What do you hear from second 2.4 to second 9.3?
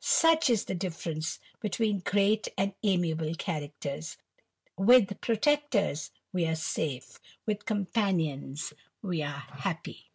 and amiable dhaucteis; with protectors we are safe, with companions E